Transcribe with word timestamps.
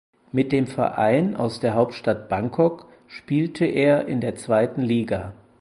Mit 0.31 0.51
dem 0.51 0.65
Verein 0.65 1.35
aus 1.35 1.59
der 1.59 1.75
Hauptstadt 1.75 2.27
Bangkok 2.27 2.87
spielte 3.05 3.65
er 3.65 4.07
in 4.07 4.19
der 4.19 4.33
Zweiten 4.33 4.81
Liga. 4.81 5.35